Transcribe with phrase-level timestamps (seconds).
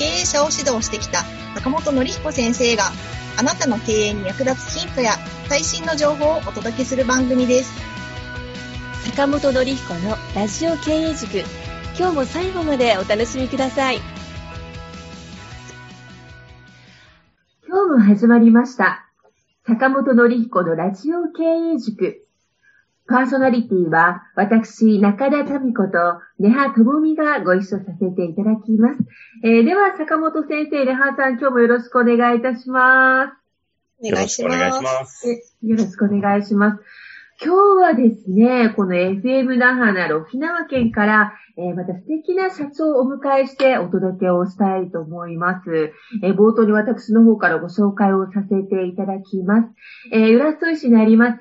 [0.00, 1.24] 経営者を指導してきた
[1.56, 2.84] 坂本典彦先生が
[3.38, 5.12] あなたの経営に役立つヒントや
[5.46, 7.70] 最新の情報をお届けする番組です。
[9.10, 11.40] 坂本典彦のラジオ経営塾
[11.98, 13.98] 今日も最後までお楽しみください
[17.68, 19.06] 今日も始まりました。
[19.66, 21.42] 坂本典彦のラジオ経
[21.74, 22.29] 営塾。
[23.10, 29.00] パーソナリティは私、中田民子と根葉智美がご一緒させていただきます。
[29.42, 33.32] えーでは、坂本先生、根葉さん、今日もよろしくお願いいたします。
[34.00, 34.52] お願いします。
[34.52, 35.28] よろしくお願いします。
[35.28, 36.82] えよろしくお願いします。
[37.42, 45.92] 今日はですね、この FM 那覇なる沖縄県から、えーまた素敵な社長をお迎えしてお届けをしたいと思います。
[46.22, 49.68] えー冒頭に私の方からご紹介をさせていただきます。
[50.12, 51.40] えー浦添市にあります、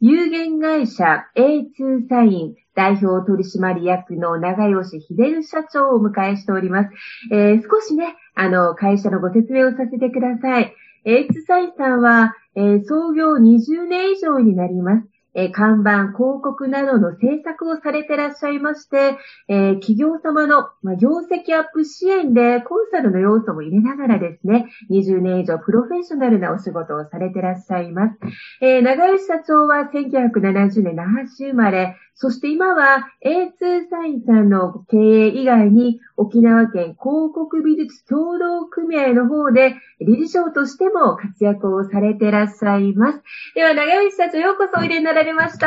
[0.00, 6.90] 有限会社 A2 サイン代表取締役の長吉秀社長をお迎えしております。
[7.32, 10.74] えー少しね、あの、会社のご説明をさせてください。
[11.06, 15.08] A2 サインさんは、えー創業20年以上になります。
[15.36, 28.18] え看板、広告などの制作をされてらっしゃいまして、え企業様の、ま、業績アップ支援でコンサルの要素も入れながらですね、20年以上プロフェッショナルなお仕事をされてらっしゃいます。
[28.62, 43.22] え長吉社長は1970年那覇市生まれ、そして今は A2 サインさんの経営以外に沖縄県広告美術協同組合の方で理事長としても活躍をされてらっしゃいます。
[43.54, 45.66] では、長吉社長、ようこそおいでになられました。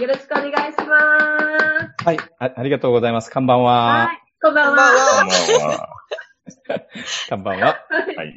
[0.00, 0.98] よろしくお願いしま
[1.98, 2.04] す。
[2.04, 3.30] はいあ、ありがとうございます。
[3.30, 4.06] こんばんは。
[4.06, 4.82] はい、こんばんは。
[4.82, 5.88] はこんばんは。
[7.28, 7.66] こんばんは。
[7.66, 7.74] は
[8.24, 8.36] い。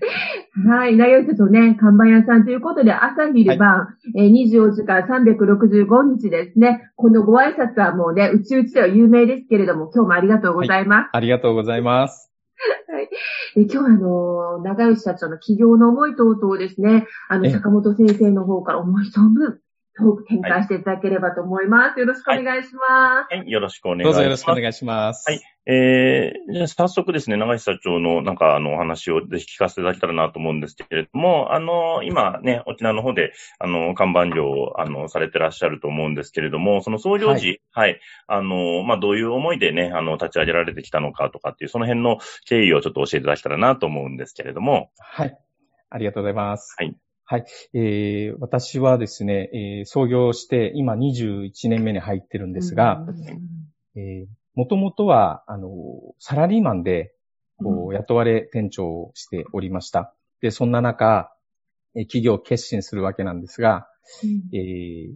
[0.68, 11.10] はい、長吉社長ね、看板屋さんということで、朝昼晩、えー24時間365日ですね、このご挨拶はもうね、うちうちでは有名ですけれども、今日もありがとうございます。
[11.14, 12.32] ありがとうございます。
[13.56, 19.60] で今日はあの、長吉社長の企業の思い等々をですね、あの、ええ坂本先生の方から思い存分、
[19.98, 22.00] トーク展開していただければと思います。
[22.00, 23.34] よろしくお願いします。
[23.34, 23.50] はい。
[23.50, 24.12] よろしくお願いします。
[24.12, 25.30] どうぞよろしくお願いします。
[25.30, 25.42] はい。
[25.68, 45.38] えー、じゃあ早速ですね、長石社長のなんかあのお話をぜひ聞かせていただけたらなと思うんですけれども、あの、今ね、沖縄の方で、あの、看板業を、あの、されてらっしゃると思うんですけれども、その創業時、はい、あの、まあ、どういう思いでね、あの、立ち上げられてきたのかとかっていう、その辺の経緯をちょっと教えていただけたらなと思うんですけれども、はい。
[45.90, 46.76] ありがとうございます。
[46.78, 46.96] はい。
[47.28, 47.46] はい。
[47.74, 53.04] えー、私はですね、えー創業して今21年目に入ってるんですが、
[53.96, 55.70] えー、もともとは、あの、
[56.20, 57.16] サラリーマンで、
[57.58, 60.14] こう、雇われ店長をしておりました。
[60.40, 61.36] で、そんな中、
[61.96, 63.88] えー企業を決心するわけなんですが、
[64.54, 65.16] えー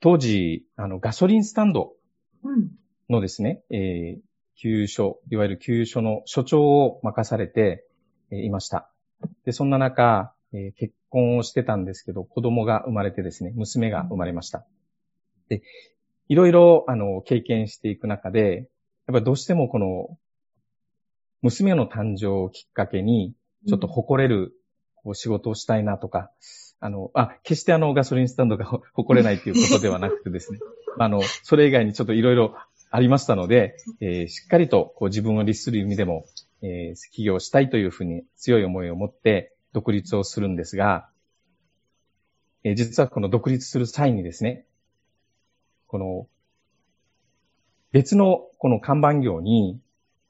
[0.00, 1.94] 当時、あの、ガソリンスタンド
[2.44, 2.70] うん
[3.08, 4.20] のですね、えー、
[4.60, 7.86] 給油所、いわゆる給油所の所長を任されて、
[8.30, 8.90] えーいました。
[9.44, 14.66] で、そんな中、えー結婚をしてたんですけど、子供が生まれてですね、娘が生まれました。
[15.48, 15.62] で、
[16.28, 18.68] いろいろ、あの、経験していく中で、
[19.06, 20.18] やっぱりどうしてもこの、
[21.40, 23.34] 娘の誕生をきっかけに、
[23.66, 24.52] ちょっと誇れる、
[24.96, 26.30] こう仕事をしたいなとか、
[26.80, 30.58] あの、あ、決してあのガソリンスタンドがほ 誇れないということではなくてですね、
[30.98, 32.54] あの、それ以外にちょっといろいろ
[32.90, 36.26] ありましたので、えーしっかりとこう自分を律する意味でも、
[36.62, 41.08] えー起業したいというふうに強い思いを持って独立をするんですが、
[42.64, 44.66] えー実はこの独立する際にですね、
[45.86, 46.28] この
[47.92, 49.80] 別のこの看板業に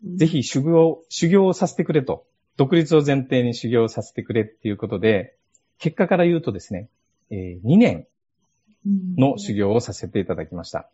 [0.05, 2.27] ぜひ修行、修行をさせてくれと。
[2.57, 5.37] 独立を前提に修行をさせてくれっていうことで、
[5.79, 6.89] 結果から言うとですね、
[7.31, 8.07] え2年
[9.17, 10.91] の修行をさせていただきました。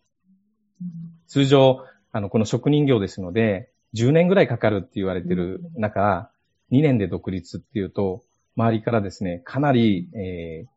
[1.26, 6.30] 通常、あの、この職人業ですので、10年ぐらいかかるって言われてる中、
[6.72, 8.24] 2年で独立っていうと、
[8.56, 10.68] 周りからですね、かなり、えー、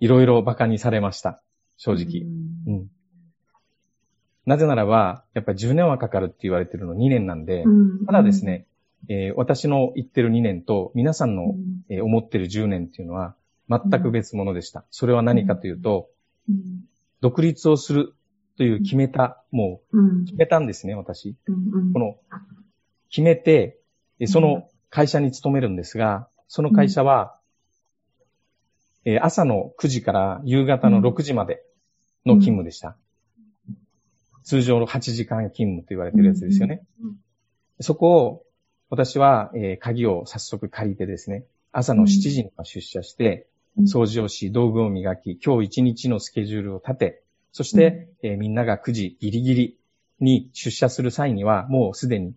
[0.00, 1.40] いろいろ馬鹿にされました。
[1.76, 2.22] 正直。
[2.66, 2.88] うん。
[4.46, 7.64] なぜならば、やっぱり10年はかかるって言われてるの2年なんで、
[8.06, 8.66] ただですね、
[9.08, 11.54] えー私の言ってる2年と皆さんの、
[11.88, 13.34] えー思ってる10年っていうのは
[13.68, 14.84] 全く別物でした。
[14.90, 16.08] それは何かというと、
[17.20, 18.14] 独立をする
[18.56, 21.36] という決めた、もう決めたんですね、私。
[21.92, 22.16] この、
[23.10, 23.80] 決めて、
[24.20, 27.38] えその会社に勤めるんですが、その会社は、
[29.04, 31.62] えー朝の9時から夕方の6時まで
[32.24, 32.96] の勤務でした。
[34.44, 36.82] 通常の8時間勤務と言われてるやつですよね。
[37.80, 38.44] そこを、
[38.88, 43.84] 私は、えー鍵を早速借りてですね、朝の7時には出社して、うん。
[43.86, 47.23] 掃除をし、道具を磨き、今日一日のスケジュールを立て、
[47.54, 49.78] そして、えーみんなが9時ギリギリ
[50.18, 52.34] に出社する際には、もうすでに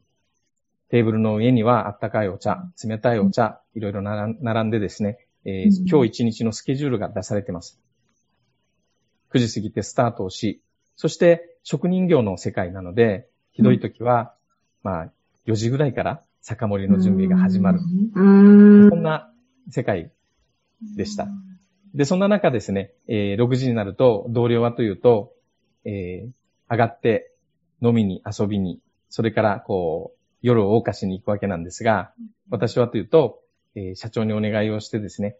[0.90, 7.82] テーブルの上にはあったかいお茶、冷たいお茶、いろいろ並んでですね、えーうん今日一日のスケジュールが出されてます。
[9.34, 10.62] 9時過ぎてスタートをし、
[10.96, 14.36] そして職人業の世界なので、ひどい時は、
[14.84, 15.12] まあ、
[15.48, 17.80] 4時ぐらいから酒盛りの準備が始まる。。
[18.92, 19.34] そんな
[19.72, 20.12] 世界
[20.96, 21.28] でした。
[21.94, 25.34] で、そんな中ですね、えー6時になると、同僚はというと、
[25.86, 26.32] えー
[26.70, 27.32] 上がって
[27.82, 32.12] 飲みに遊びに、それからこう、夜を謳歌しに行くわけなんですが、
[32.50, 33.42] 私はというと、
[33.76, 35.38] えー社長にお願いをしてですね、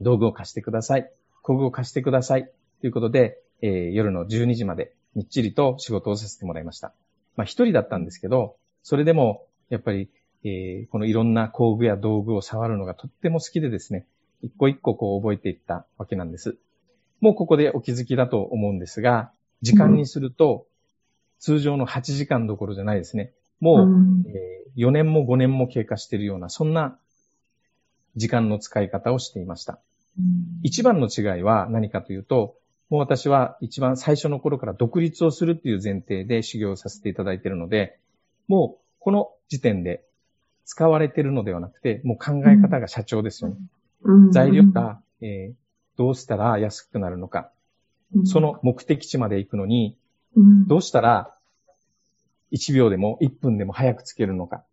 [0.00, 1.10] 道具を貸してください。
[1.42, 2.50] 工具を貸してください。
[2.80, 6.92] ということで、えー夜の12時までみっちりと仕事をさせてもらいました。
[7.36, 10.08] まあ一人だったんですけど、それでも、やっぱり、
[10.44, 14.06] えーこのいろんな工具や道具を触るのがとっても好きでですね、
[14.42, 16.56] 一個一個こう覚えていったわけなんです。
[17.20, 19.30] もうここでお気づきだと思うんですが、
[19.62, 20.66] 時間にすると、
[21.38, 23.32] 通常の8時間どころじゃないですね。
[23.60, 26.98] もう、うんえー4年も5年も経過しているような、そんな
[28.16, 29.78] 時間の使い方をしていました。
[30.62, 32.56] 一番の違いは何かというと、
[32.90, 37.98] もう私は一番最初の頃から独立をするっていう前提で修行をさせていただいているので、
[38.48, 40.04] もうこの時点で
[40.64, 43.56] 使われているのではなくて、もう考え方が社長ですよね。
[43.58, 43.70] うん
[44.30, 45.62] 材料が、えー
[45.96, 47.52] どうしたら安くなるのか、
[48.24, 49.96] そ、の目的地まで行くのに、
[50.34, 50.66] うん。
[50.66, 51.34] どうしたら
[52.52, 54.64] 1秒でも1分でも早くつけるのか。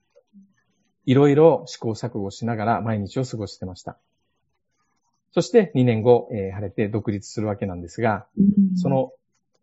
[1.06, 3.98] いろいろ試行錯誤しながら毎日を過ごしてました。
[5.32, 8.78] そして2年後、えー晴れて独立するわけなんですが、うん。
[8.78, 9.12] その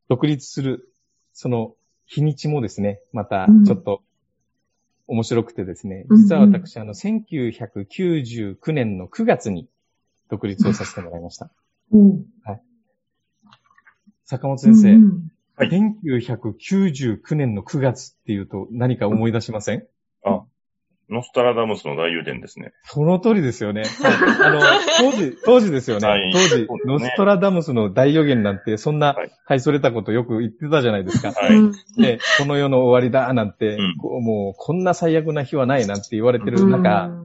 [0.08, 0.92] 独立する、
[1.32, 1.74] その
[2.06, 3.64] 日にちもですね、またうん。
[3.64, 4.02] ちょっと
[5.08, 9.68] 面白くてですね、うん実は私、あの、1999年の9月に
[10.30, 11.50] 独立をさせてもらいました。
[11.92, 12.24] うん。
[14.24, 19.86] 坂本先生、うんはい1999年の9月っていうと何か思い出しません？
[21.08, 22.72] ノスタラダムスの大油田ですね。
[22.84, 23.84] その通りですよね。
[24.42, 24.60] あの、
[24.98, 26.08] 当時、当時ですよね。
[26.08, 31.32] はい当時、ねノストラダムスの大予言なんて、そんなはい、はい、それたことよく言ってたじゃないですか。
[31.32, 31.56] はい。
[31.56, 37.24] うんで、この世の終わりだ、なんて、うんこうもう、こんな最悪な日はないなんて言われてる中、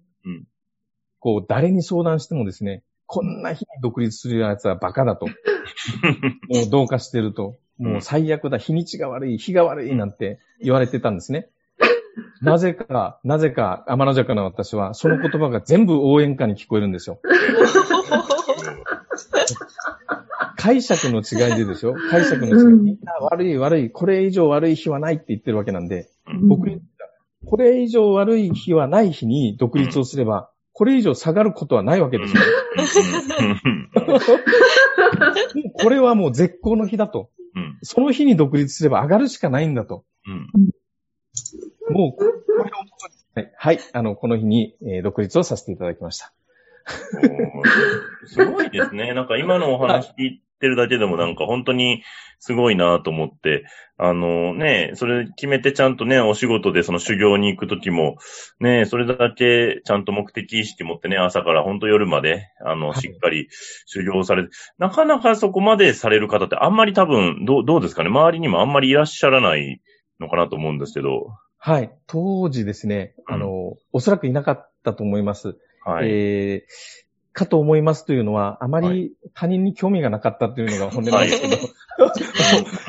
[1.19, 5.27] こう、誰に相談してもですね、こんな日に独立する奴はバカだと。
[6.49, 7.57] もうどうかしてると。
[7.77, 11.49] もう最悪だ、日にちが悪い、日が悪いなんて言われてたんですね。
[12.41, 17.19] なぜか、なぜか、天の弱な私は、その言葉が全部応援歌に聞こえるんですよ。
[20.57, 22.53] 解釈の違いででしょ解釈の違い。
[22.53, 26.81] うんみんな悪い悪い、これ以上悪い日はないって言ってるわけなんで、うん
[27.43, 32.43] これ以上悪い日はない日に独立をすれば、これ以上下がることはないわけですよ。
[35.81, 37.29] これはもう絶好の日だと。
[37.55, 40.05] うんその日に独立すれば上がるしかないんだと。
[41.91, 42.33] うんもう、これを
[42.63, 43.13] 元に。
[43.35, 46.33] はい、はい、あの、この日に、えー独立をさせていただきました。
[48.25, 49.13] すごいですね。
[49.13, 52.03] なんか今のお話聞いてるだけでもなんか本当に
[52.39, 53.65] すごいなと思って、
[53.97, 58.17] あのね、それ決めてちゃんとね、お仕事でその修行に行くときも、
[58.59, 62.99] ね、それだけちゃんと目的意識持ってね、朝から本当夜まで、あの、はい。
[62.99, 63.47] しっかり
[63.85, 64.49] 修行されて、
[64.79, 68.09] なかなかそこまでされる方ってあんまり多分、どう、どうですかね？
[68.09, 69.81] 周りにもあんまりいらっしゃらない
[70.19, 71.27] のかなと思うんですけど、
[71.63, 71.95] はい。
[72.07, 75.57] 当時ですね、あの、おそらくいなかったと思います。
[75.85, 76.09] はい。
[76.09, 81.57] えーかと思いますというのは、あまはり他人に興味がなかったというのが 本音なんですけど、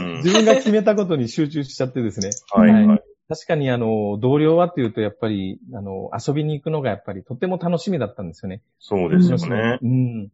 [0.00, 3.02] うん 自分が決めたことに集中しちゃってですね、はい、はい。
[3.29, 8.62] 確かにあの、同僚はっていうとやっぱり、あの、遊びに行くのがやっぱりとても楽しみだったんですよね。
[8.81, 9.79] そうですよね。
[9.81, 10.33] うん。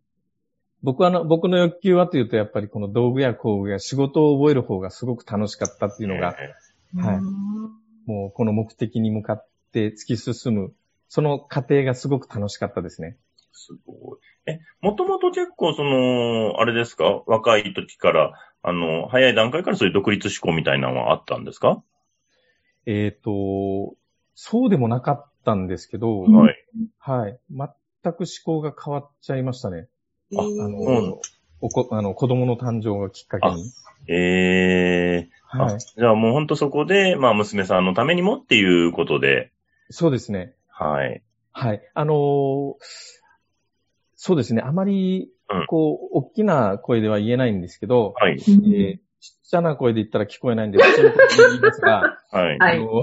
[0.82, 7.18] 僕はあの、僕の欲求はというとやっぱりこの道具や工具や仕事を覚える方がすごく楽しかったっていうのが、はい
[8.08, 10.72] もうこの目的に向かって突き進む、
[11.08, 13.18] その過程がすごく楽しかったですね。
[13.52, 14.18] すごい。
[14.46, 17.22] え、もともと結構その、あれですか？
[17.26, 21.82] 若い時から、あの、早い段階からそういう独立志向みたいなのはあったんですか？
[22.86, 23.94] えっ、と、
[24.34, 26.56] そうでもなかったんですけど、うんはい。
[26.98, 27.38] はい。
[27.50, 29.88] 全く思考が変わっちゃいましたね。
[30.34, 31.20] ああうんの、
[31.60, 33.64] おこあの子供の誕生がきっかけに。
[34.06, 35.78] ええはいあ。
[35.78, 39.52] じゃあもうほんとそこで、まあ娘さんのためにもっていうことで、
[39.90, 40.54] そうですね。
[40.68, 41.22] はい。
[41.52, 41.82] はい。
[41.94, 42.74] あのー
[44.20, 44.62] そうですね。
[44.62, 48.32] あまりうん、こう、大きな声では言えないんですけど、はい。
[48.32, 52.58] えーちっちゃな声で言ったら聞こえないんで、普通の声で言いますが、はい。
[52.58, 53.02] はいあの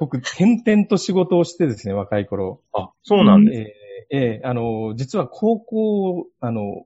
[0.00, 2.60] 僕、転々と仕事をしてですね、若い頃。
[2.74, 3.58] あ、そうなんです。
[3.58, 6.84] えーえーあの、実は高校、あの、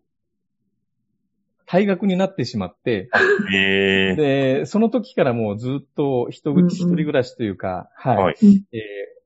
[1.68, 3.10] 退学になってしまって、
[3.52, 8.36] ええで、その時からもうずっと一口、うんうん一人暮らしというか、はい、はい。
[8.72, 8.80] えー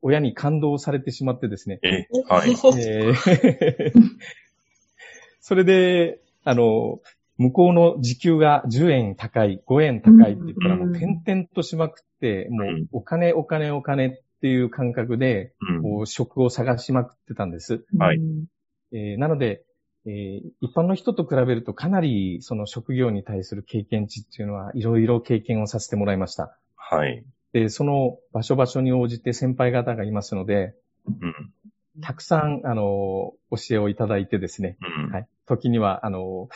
[0.05, 2.51] 親に感動されてしまってですね、えはい。
[2.51, 3.93] えー
[5.41, 7.01] それで、あの、
[7.39, 15.83] 向こうの時給が10円高い、5円高いって言ったらもう転々としまくって、もうお金お金お金っていう感覚で、うん。
[15.83, 17.85] こう職を探しまくってたんです。
[17.97, 18.47] はいうん
[18.93, 19.63] えーなので、
[20.07, 26.57] えー一般の人と比べるとかなりその職業に対する経験値っていうのはいろいろ経験をさせてもらいました。
[26.77, 27.25] はい。
[27.53, 30.75] で、その場所場所に応じて先輩方がいますので、
[31.07, 31.53] うん。
[32.01, 35.13] たくさん、あの、教えをいただいてですね、うん。
[35.13, 35.29] はい。
[35.47, 36.49] 時には、あの、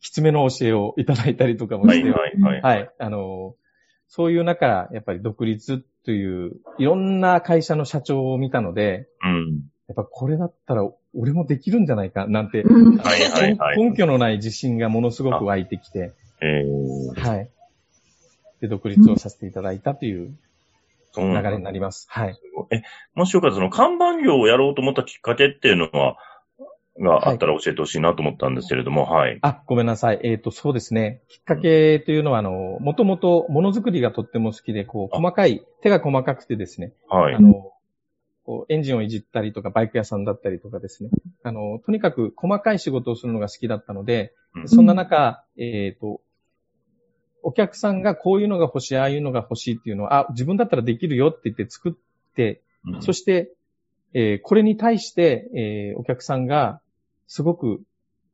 [0.00, 2.60] きつめの教えをいただいたりとかもはい、して、はい、はい。
[2.60, 2.90] はい。
[2.98, 3.54] あの、
[4.08, 9.62] そういう中、やっぱり独立という、いろんな会社の社長を見たので、うん。
[9.88, 13.78] やっぱこれだったら俺もできるんじゃないかなんて、うんはい、はい、はい。
[13.78, 16.64] 根拠のない自信がものすごく湧いてきて、え
[17.16, 17.50] えはい。
[18.60, 20.34] で、独立をさせていただいたという
[21.16, 22.06] 流れになります。
[22.08, 22.38] はい。
[22.70, 22.82] え、
[23.14, 26.16] もしよかったら、その看板業をやろうと思ったきっかけっていうのは、
[27.00, 29.38] があったら教えてほしいなと思ったんですけれども、はい。
[29.42, 30.20] あ、ごめんなさい。
[30.24, 31.22] えっ、と、そうですね。
[31.28, 37.40] きっかけというのは、あの、もともとものづくりがとっても好きで、こう、あ細かい、手が細かくてですね、はいあ。
[37.40, 37.71] の、
[38.44, 41.10] こうエンジンをいじったりとか、バイク屋さんだったりとかですね。
[41.42, 46.20] あの、とにかく細かい仕事をするのが好きだったので、うんそんな中、えっ、と、
[47.42, 51.92] お客さんがこういうのが欲しい、ああいうのが欲しいっていうのは、あ、自分だったらできるよって言って作っ
[52.34, 53.52] て、うんそして、
[54.12, 56.80] えーこれに対して、えーお客さんが、
[57.26, 57.80] すごく、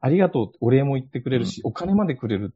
[0.01, 2.55] ありがとう、お礼も言ってくれるし、お金までくれる。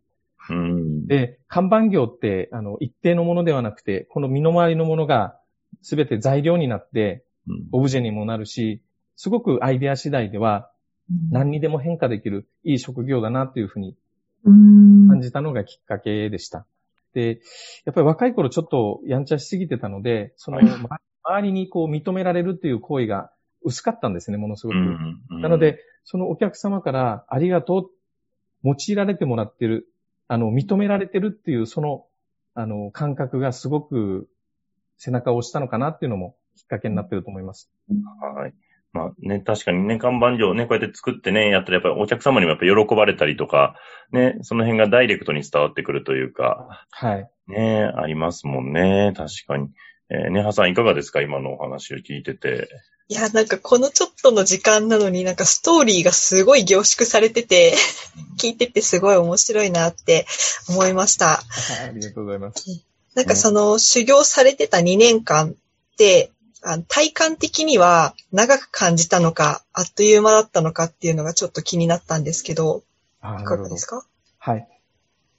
[0.50, 1.06] うん。
[1.06, 5.38] で、看板業って、あの、一定のものではなくて、この身の回りのものが、
[5.82, 7.31] すべて材料になって、うん
[7.72, 8.82] オブジェにもなるし、
[9.16, 10.70] すごくアイデア次第では、
[11.30, 13.96] 何にでも変化できる、いい職業だなっていうふうに
[14.44, 15.08] うん。
[15.08, 16.66] 感じたのがきっかけでした。
[17.14, 17.40] で、
[17.84, 20.61] やっぱり若い頃ちょっとやんちゃしすぎてたので、その、
[21.25, 23.30] 周りにこう認められるっていう行為が
[23.62, 24.78] 薄かったんですね、ものすごく。
[24.78, 27.90] うんなの、で、そのお客様からありがと
[28.64, 29.87] う、用いられてもらってる、
[30.28, 32.06] あの、認められてるっていう、その、
[32.54, 34.28] あの、感覚がすごく
[34.96, 37.71] 背中を押したのかなっていうのもきっかけになってると思います。
[38.37, 38.54] はい。
[38.92, 43.76] まあね、確かにね、看板業ね、こうやって作ってね、やったらやっぱりお客様にもやっぱり喜ばれたりとか、
[44.12, 47.30] ね、その辺がダイレクトに伝わってくるというか、はい。
[47.49, 49.68] ね、ありますもんね、確かに。
[50.11, 51.23] えー、ねはさんいかがですか？
[51.23, 52.68] 今のお話を聞いてて。
[53.09, 57.75] いや、なんかこのちょっとの時間なのになんかストーリーがすごい凝縮されてて、
[58.38, 60.26] 聞いててすごい面白いなって
[60.68, 61.40] 思いました。
[61.40, 61.42] あ
[61.94, 62.66] りがとうございます。
[63.14, 65.54] なんかその修行されてた2年間っ
[65.97, 66.30] て、
[66.64, 72.85] あの体感的には長く感じたのか、あっという間だったのかっていうのがちょっと気になったんですけど、
[73.21, 74.04] あいかがですか？
[74.38, 74.69] はい。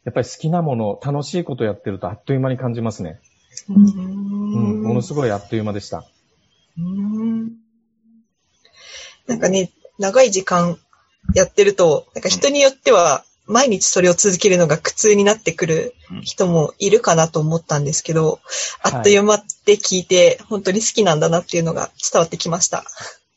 [0.03, 3.21] やっぱり好きなもの、楽しいことやってるとあっという間に感じますね。
[3.69, 4.81] うーうん。
[4.81, 6.05] んものすごいあっという間でした。
[6.77, 7.51] うーん
[9.27, 10.77] なんかね、長い時間
[11.33, 18.41] やってると、なんか人によっては毎日それを続けるのが苦痛になってくる人もいるかなと思ったんですけど、
[18.81, 22.83] あっという間って聞いて本当に好きなんだなっていうのが伝わってきました。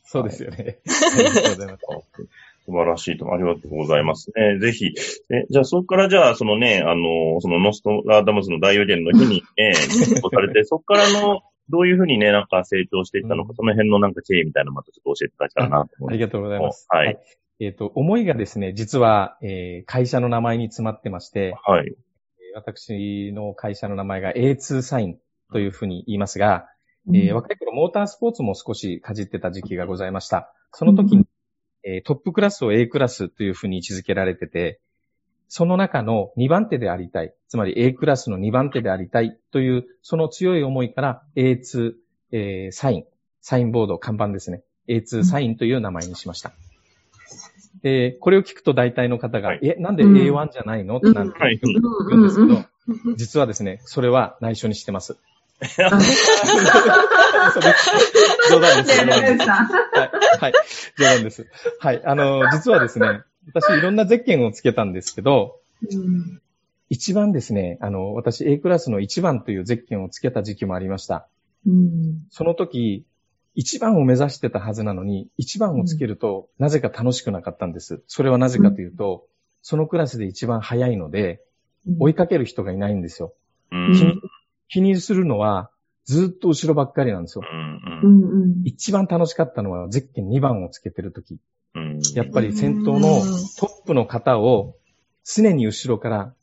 [0.04, 0.78] そうですよね。
[0.86, 2.28] ありがとうございます。
[2.66, 4.58] 素晴らしいと、ありがとうございますね。
[4.58, 4.86] ぜひ。
[5.30, 16.10] え、じゃあ、そこからじゃあ、そのね、あの、そのノストラダムスの大予言の日に、えー、されて、 そこからの、どういうふうにね、なんか成長していったのか、うんその辺のなんか経緯みたいなのまたちょっと教えていただけたらなと思います。
[16.10, 16.86] ありがとうございます。
[16.88, 17.18] はい。
[17.60, 21.86] えっ、と、思いがですね、実は、えー会社の名前に詰まってまして、はい。
[21.86, 21.94] えー
[22.56, 25.18] 私の会社の名前が A2 サイン
[25.52, 26.66] というふうに言いますが、
[27.14, 30.52] えー若い頃モータースポーツも少しかじってた時期がございました。
[30.72, 31.26] その時に、
[31.84, 34.80] えートップクラスを A クラスというふうに位置づけられてて、
[35.48, 41.92] その中の2番手でありたい、つまり A クラスの2番手でありたいという、その強い思いから A2、
[42.32, 43.04] えーサイン、
[43.40, 44.62] サインボード、看板ですね。
[44.88, 46.52] A2 サインという名前にしました。
[47.82, 49.60] で、これを聞くと大体の方が、はい。
[49.62, 50.16] え、なんでうん。
[50.16, 50.96] A1 じゃないの？
[50.96, 51.60] ってなんてはい。
[51.62, 52.22] 言うん。
[52.22, 55.16] ですけど、実はですね、それは内緒にしてます。
[55.60, 56.20] 冗談です。
[58.50, 59.48] 冗談です。
[59.48, 59.64] は
[60.04, 60.10] い。
[60.40, 60.52] はい。
[60.98, 61.46] 冗談です。
[61.80, 62.02] はい。
[62.04, 63.22] あの、実はですね、
[63.54, 65.60] 私いろんなゼッケンをつけたんですけど、
[66.90, 71.26] 一番ですね、あの、私 A クラスの一番というゼッケンをつけた時期もありました。
[71.66, 72.26] うん。
[72.30, 73.04] その時、
[73.54, 78.02] 一番を目指してたはずなのに、一番をつけると、なぜか楽しくなかったんです。
[78.06, 79.26] それはなぜかというと、
[79.62, 81.40] そのクラスで一番早いので、
[81.98, 83.32] 追いかける人がいないんですよ。
[83.72, 84.20] うん。
[84.68, 85.70] 気にするのは、
[86.04, 87.44] ずっと後ろばっかりなんですよ。
[87.50, 88.08] うんう。
[88.08, 88.62] んうん。
[88.64, 91.38] 一番楽しかったのは、ゼッケン2番をつけてる時。
[91.74, 92.00] うん。
[92.14, 93.20] やっぱり先頭の
[93.58, 94.76] トップの方を
[95.24, 96.34] 常に後ろから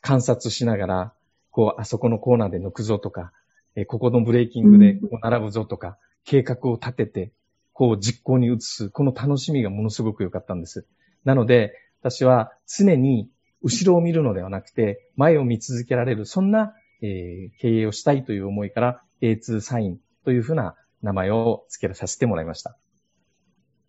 [0.00, 1.12] 観察しながら、
[1.50, 3.32] こう、あそこのコーナーで抜くぞとか、
[3.76, 7.32] えーここのブレーキングでこう並ぶぞとか、計画を立てて、
[7.72, 10.86] こう実行に移す、この楽しみがものすごく良かったんです。
[11.24, 13.30] なので、私は常に
[13.62, 22.76] 後ろを見るのではなくて、前を見続けられる、そんな、えー経営をしたいという思いから A2 サインというふうな名前を付けさせてもらいました。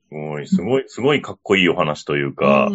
[0.10, 2.70] すごい、すごい、すごいかっこいいお話というか、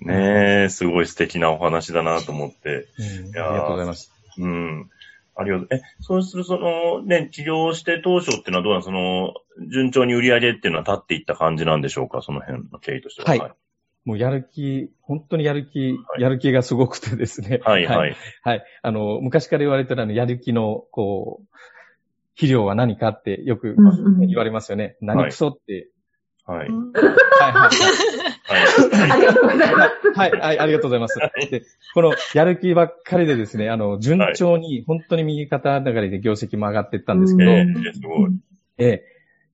[0.00, 2.86] ねえ、すごい素敵なお話だなと思って。
[2.98, 4.12] うん、ありがとうございます。
[4.38, 4.90] うん。
[5.34, 5.68] ありがとう。
[5.72, 9.34] え、そうすると、その、ね、起業して当初っていうのはどうなんその、
[9.72, 12.22] 順調に売り上げっていうのは立っていった感じなんでしょうか？
[12.22, 13.28] その辺の経緯としては。
[13.28, 13.52] はい
[14.04, 17.60] もうやる気、本当にやる気、はいやる気がすごくてですね。
[17.64, 18.16] はい、はい。
[18.42, 18.64] はい。
[18.82, 21.46] あの、昔から言われてるあの、やる気の、こう、
[22.34, 24.96] 肥料は何かってよくうんうん言われますよね。
[25.00, 25.88] 何クソって。
[26.46, 26.68] はい。
[26.68, 26.70] はい、
[27.52, 27.98] はい。
[28.48, 29.10] はい。
[29.12, 30.18] ありがとうございます。
[30.18, 31.18] はい、はい、ありがとうございます。
[31.50, 31.62] で、
[31.94, 38.30] このやる気ばっかりでですね、あの、順調に、本当に右肩上がりで業績も上がっていったんですけど、えうんえすごい。
[38.78, 39.04] ええ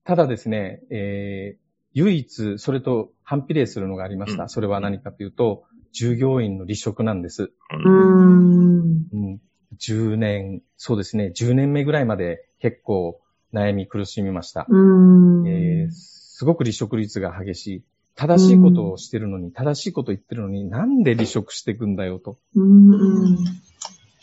[0.05, 1.64] ただですね、えー
[1.95, 4.43] 唯一、それと反比例するのがありました。
[4.43, 7.43] うんそれは何かというと、従業員の離職なんです。
[7.43, 9.07] ううんん。
[9.13, 9.41] うん、
[9.79, 13.21] 10年、そうですね、10年目ぐらいまで結構
[13.53, 14.67] 悩み苦しみました。
[14.69, 15.47] うん。
[15.47, 17.83] えーすごく離職率が激しい。
[18.15, 22.37] 正しいことをしてるのに、正しいこと言ってるのに、なんで離職していくんだよと。
[22.55, 23.37] うんうん。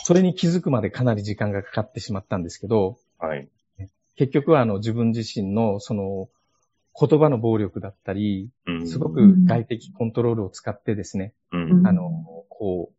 [0.05, 3.49] それに気づくまでかなり時間がかかってしまったんですけど、はい。
[4.17, 6.29] 結局はあの自分自身のその
[6.99, 8.87] 言葉の暴力だったり、うん。
[8.87, 11.87] すごく外的コントロールを使ってですね、うん。
[11.87, 12.11] あの、
[12.49, 12.95] こう、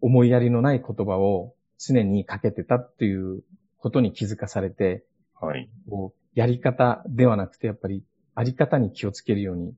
[0.00, 3.42] 思いやりのない言葉を常にかけてたっていう
[3.78, 5.04] ことに気づかされて、
[5.40, 5.70] はい。
[5.88, 9.74] こうやり方ではなくて、やっぱりあり方に気をつけるように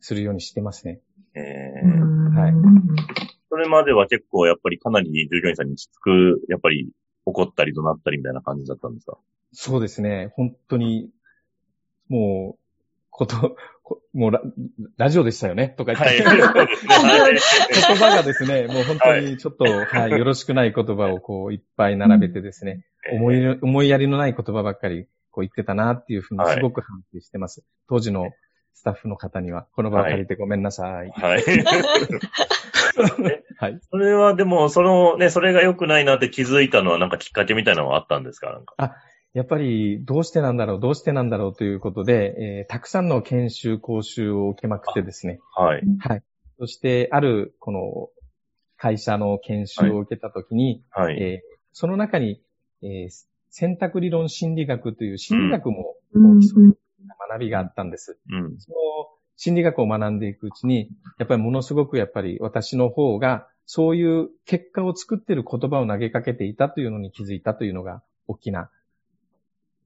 [0.00, 1.00] するようにしてますね。
[1.34, 2.52] えうえんはい
[3.50, 6.90] それまでは結構やっぱりかなり従業員さんにきつく、やっぱり
[7.26, 9.18] 怒ったり怒鳴ったりみたいな感じだったんですか？
[9.52, 10.32] そうですね。
[10.34, 11.10] 本当に、
[12.12, 12.58] もう、
[13.10, 14.40] こと、 こもうラ
[14.96, 17.34] ラジオでしたよねとか言って、はい。
[17.88, 27.64] 言葉がですね、もう本当にちょっと、はい、よろしくない言葉をこういっぱい並べてですね、思い、思いやりのない言葉ばっかりこう言ってたなっていうふうにはいすごく反省してます。
[27.88, 28.30] 当時の
[28.74, 31.10] スタッフの方には、この場を借りてごめんなさい。
[31.10, 31.42] はい。
[33.58, 33.80] はい。
[33.90, 38.50] それはでも、そのね、それが良くないなって気づいたのはなんかきっかけみたいなのはあったんですか？
[38.52, 38.74] なんか。
[39.34, 45.40] やっぱり、どうしてなんだろう、どうしてなんだろうということで、えーたくさんの研修、講習を受けまくってですね。
[45.56, 45.82] はい。
[46.00, 46.22] はい。
[46.58, 48.08] そして、ある、この、
[48.76, 51.20] 会社の研修を受けたときに、はい。
[51.20, 52.42] えーその中に、
[52.82, 56.62] えー選択理論心理学という心理学もうん基礎
[57.30, 58.18] 学びがあったんです。
[58.30, 58.58] うん。
[58.58, 58.76] その
[59.36, 68.70] 心理学を学んでいくうちに、やっぱりものすごくやっぱり私の方が、そういう結果を作っている言葉を投げかけていたというのに気づいたというのが大きな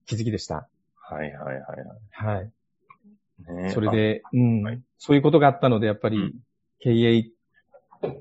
[0.07, 0.69] 気づきでした。
[0.97, 2.37] はいはいはいはい。
[2.37, 2.53] はい。
[3.65, 3.71] ね。
[3.71, 4.83] それ、で、うん、はい。
[4.99, 6.35] そういうことがあったので、やっぱりうん。
[6.81, 7.31] 経営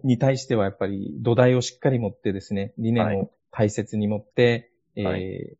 [0.03, 5.55] に対してはやっぱり土台をしっかり持ってですね、理念を大切に持って、はえー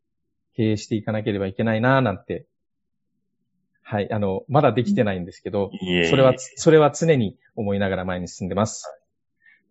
[0.56, 2.46] 経営していかなければいけないなぁなんて、
[3.82, 5.70] はい、あの、まだできてないんですけど、
[6.08, 8.90] それは、それは常に思いながら前に進んでます。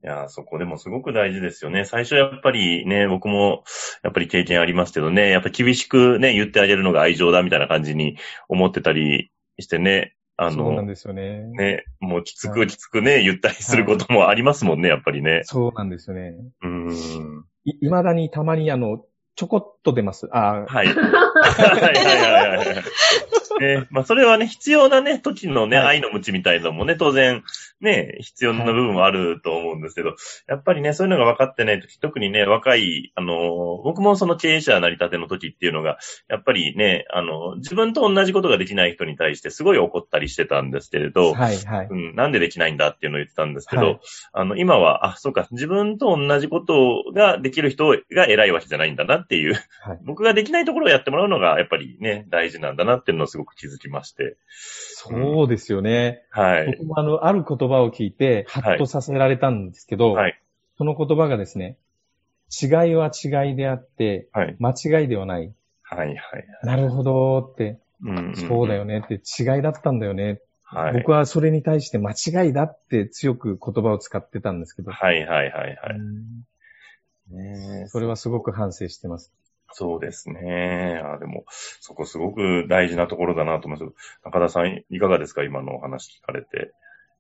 [0.06, 1.84] いやー、そこでもすごく大事ですよね。
[1.84, 3.64] 最初やっぱりね、僕も
[4.04, 8.16] やっぱり経験ありますけどね、やっぱ厳しくね、言ってあげるのが愛情だみたいな感じに
[8.48, 11.48] 思ってたりしてね、あの、そうなんですよね。
[11.58, 15.42] ね、もうきつはいくきつくね、言ったりすることもありますもんね、やっぱりね。
[15.46, 16.36] そうなんですよね。
[16.62, 17.46] うーん。
[17.64, 19.04] い、未だにたまにあの、
[19.36, 20.28] ちょこっと出ます。
[20.32, 20.86] あーはい。
[20.94, 22.84] はいはいはいはいはい。
[23.60, 25.98] ね、まあそれはね、必要なね、時のね、はい。
[25.98, 27.44] 愛の無知みたいなのもね、当然、
[27.82, 30.16] ね、必要な部分はあると思うんですけど、
[30.48, 41.88] やっぱりね、そういうのが分かってない時、特にね、若い、あの、僕もその経営者なりたての時っていうのが、やっぱりね、あの、自分と同じことができない人に対してすごい怒ったりしてたんですけれど、はい、はい。
[41.90, 44.00] うん、なんでできないんだっていうのを言ってたんですけど、はい。
[44.34, 50.00] あの、今は、あ、そうか、自分と同じことができる人が偉いわけじゃないんだなっていう、はい。
[50.04, 54.38] 僕ができないところをやってもらうのが、やっぱりね、大事なんだなっていうのをすごく気づきまして。
[54.50, 56.24] そうですよね。
[56.32, 56.78] はい。
[56.78, 60.40] 僕もあの、ある言葉を聞いて、ハッとさせられたんですけど、はい
[60.78, 61.78] その言葉がですね、
[62.62, 64.56] 違いは違いであって、はい。
[64.60, 65.54] 間違いではない。
[65.84, 66.18] はい、はい。
[66.64, 70.42] なるほどって、うんんんそうだよねって、違いだったんだよね。
[70.64, 70.94] はい。
[70.94, 75.96] 僕はそれに対して間違いだって強く言葉を使ってたんですけど、はい、はい、はい、はい。
[75.96, 76.46] うん
[77.32, 79.32] ねえそれはすごく反省してます。
[79.78, 81.02] そうですね。
[81.04, 81.44] あでも、
[81.82, 83.94] そこすごく大事なところだなと思います。
[84.24, 85.44] 中田さん、いかがですか？
[85.44, 86.72] 今のお話聞かれて。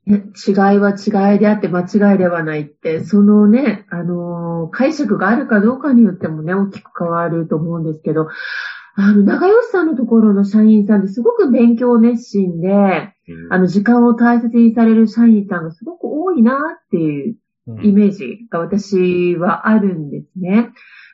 [0.08, 8.30] ね違いは違いであって間違いではないって、そのね、あのー解釈があるかどうかによってもね、大きく変わると思うんですけど、
[8.96, 17.36] あの、長吉さんのところの社員さんってすごく勉強熱心で、うんあの、時間を大切にされる社員さんがすごく多いなっていう
[17.68, 20.70] うんイメージが私はあるんですね。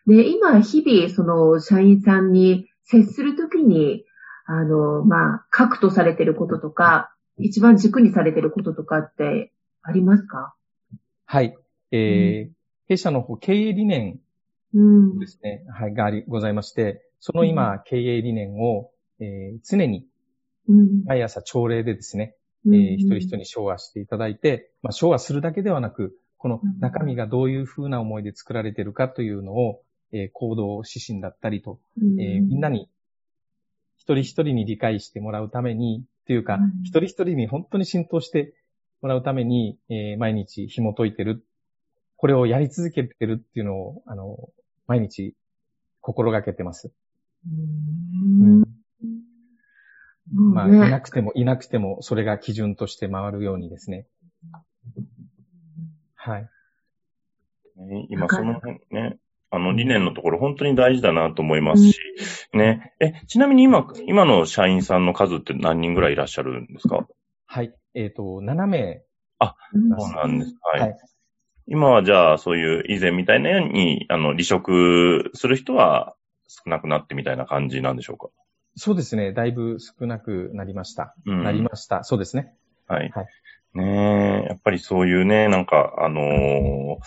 [0.08, 4.06] で、今、日々、その、社員さんに接するときに、
[4.46, 10.56] あの、まあ、核とされてることとか、一番軸にされてることとかってありますか？
[11.26, 11.56] はい。
[11.92, 12.54] えー
[12.88, 14.20] 弊社の方、経営理念
[14.74, 15.20] うん。
[15.20, 20.06] ですね、はい、があり、ございまして、その今、経営理念を、えー常に
[20.68, 21.04] うん。
[21.06, 22.36] 毎朝朝礼でですね、
[22.66, 22.76] うん。
[22.76, 32.90] えー一人一人に昭和していただいて、まあ、昭和するだけではなく、この中身がどういう風な思いで作られているかというのを、えー行動指針だったりと、えーみんなに、
[33.98, 38.54] 一人一人に理解してもらうために、というかうん、一人一人に本当に浸透して
[39.02, 41.46] もらうために、えー毎日紐解いてる。
[42.18, 44.50] これをやり続けてるっていうのを、あの、
[44.86, 45.34] 毎日
[46.02, 46.92] 心がけてます。
[47.48, 48.62] うん。
[50.54, 54.08] まあ、もうねいなくてもいなくても、それが基準として回るようにですね。
[56.16, 56.50] はい。
[57.78, 59.18] ね今、その辺ね、
[59.52, 62.00] あの理念のところ本当に大事だなと思いますし、
[62.54, 62.94] ね。
[63.02, 67.06] え、ちなみに今、今の社員さんの数って何人ぐらいいらっしゃるんですか？
[67.46, 67.74] はい。
[67.94, 69.02] えっ、と、7名。
[69.74, 70.56] うんそうなんです。
[70.74, 70.82] はい。
[70.82, 70.98] はい
[71.68, 76.16] 今はじゃあ、そういう以前みたいなように、あの、離職する人は
[76.48, 78.28] 少なくなってみたいな感じなんでしょうか？
[78.76, 79.32] そうですね。
[79.32, 81.16] だいぶ少なくなりました。
[81.26, 82.04] うんなりました。
[82.04, 82.54] そうですね。
[82.88, 83.10] はい。
[83.14, 83.26] はい
[83.74, 86.98] ねえ、やっぱりそういうね、なんか、あのー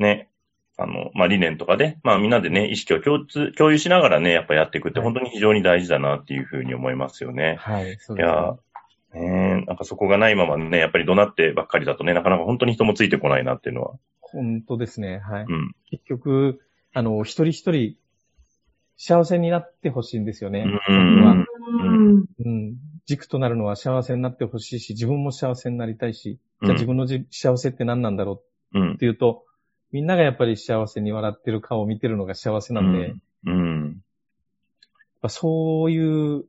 [0.00, 0.30] ね、
[0.76, 7.56] あの、まあ、理念とかで、まあ、みんなでね、意識を共通、共有しながらね、やっぱやっていくってはい本当に非常に大事だなっていうふうに思いますよね。
[7.60, 7.96] はい。
[8.00, 8.22] そういですね。
[8.22, 8.56] や、
[9.14, 13.94] ねえ、なんかそこがないままね、やっぱり怒鳴ってばっかりだとね、なかなか本当に人もついてこないなっていうのは。
[14.20, 15.18] 本当ですね。
[15.18, 15.44] はい。
[15.48, 15.74] うん。
[15.90, 16.60] 結局、
[16.92, 17.96] あの、一人一人、
[18.96, 20.66] 幸せになってほしいんですよね。
[20.88, 22.24] うんうん。
[22.44, 22.74] うん。
[23.06, 28.96] 軸となるのは幸せになってほしいし、自分も幸せになりたいし、じゃあうん自分のじ幸せって何なんだろううんっ。
[28.96, 29.44] ていうと、
[29.94, 34.00] みんながやっぱり幸せに笑ってる顔を見てるのが幸せなんで、やっうん。
[35.22, 36.44] ぱそういう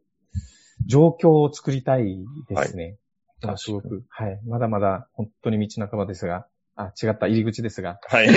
[0.88, 2.18] 状況を作りたい
[2.50, 2.84] ですね。
[2.84, 4.04] はいすごく。
[4.10, 4.40] はい。
[4.48, 8.00] まだまだ本当に道半ばですが、あ、違った、入り口ですが。
[8.10, 8.28] はい。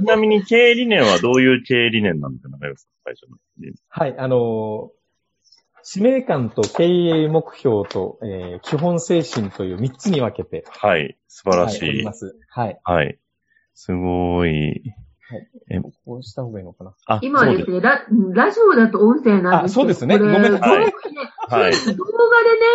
[0.00, 2.56] ちなみに経営理念はどういう経営理念なんですか？
[2.58, 3.36] ね、最初の。
[3.88, 4.97] はい、あのー
[5.90, 11.16] 使命感と経営目標と、えー基本精神という3つに分けて、はい。
[11.28, 11.80] 素晴らしい。
[11.80, 12.36] はいおります。
[12.50, 12.78] はい。
[12.84, 13.18] はい。
[13.72, 14.82] すごい。
[16.04, 16.92] こうした方がいいのかな？
[17.06, 20.92] あ、今ですねラ、ラジオだと音声なんですけどあそうですねこれごめんなさい動画ね
[21.48, 21.96] はい動画でね、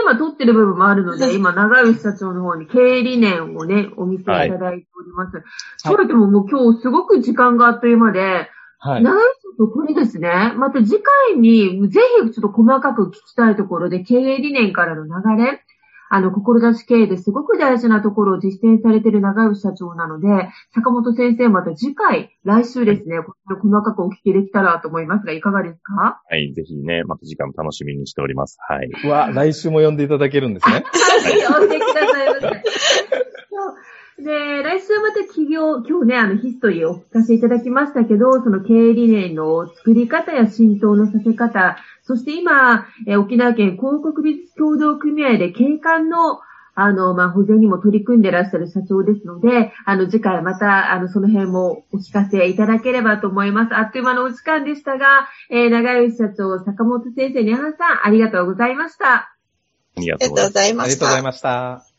[0.01, 5.43] 今撮ってる部分もあるので、今、長吉社長の方に経営理念をね、お見せいただいております。
[5.77, 8.49] それでももう今日すごく時間があっという間で、
[8.85, 9.03] はい。
[9.03, 15.11] 長吉社長これですね、また次回にぜひちょっと細かく聞きたいところで、経営理念からの流
[15.43, 15.61] れ、
[16.09, 20.27] あの、志経営ですごく大事なところを実践されている長吉社長なので、
[20.75, 26.21] 坂本先生また次回、来週ですね、これ細かくお聞きできたらと思いますが、いかがですか？
[26.29, 26.53] はい。
[26.53, 28.57] ぜひね、また時間も楽しみにしております。
[28.67, 28.89] はい。
[29.05, 30.83] うわ、来週も呼んでいただけるんですね。
[30.85, 32.63] はい、おいでくださいませ。
[34.19, 46.41] で、来週はまた企業、今日ね、あの、ヒストリーをお聞かせいただきましたけど、その経営理念の作り方や浸透のさせ方、そして今、えー沖縄県広告美術協同組合で景観の、
[46.75, 53.75] あの、まあ、保全にも取り組んでいらっしゃる社長ですので、あの、次回また、あの、その辺もお聞かせいただければと思います。
[53.75, 59.35] あっという間のお時間でしたが、えー、長吉社長、坂本先生、にゃはさん、ありがとうございました。
[59.95, 61.23] ありがとうございましありがとうございた。
[61.23, 61.92] ました。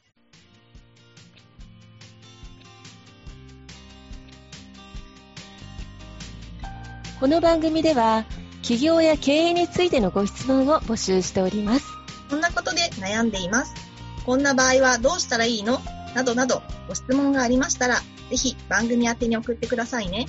[7.25, 8.27] この番組では
[8.61, 11.87] 企業や経営についてのご質問を募集しております。
[12.29, 13.73] こんなことで悩んでいます。
[14.27, 15.81] こんな場合はどうしたらいいの？
[16.15, 17.95] などなど、ご質問がありましたら、
[18.29, 20.27] ぜひ番組宛てに送ってくださいね。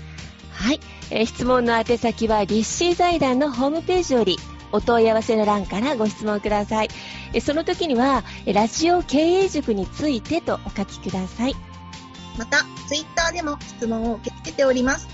[0.52, 0.80] はい、
[1.12, 4.38] えー質問の宛先は立志財団のホームページより
[4.72, 6.90] お問い合わせの欄からご質問ください。
[7.34, 11.56] えーその時には、えーラジオ経営塾についてとお書きください。
[12.38, 15.14] また、ツイッターでも質問を受け付けております。